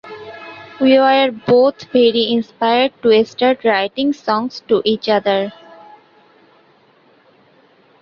[0.81, 5.53] We were both very inspired to start writing songs to each other.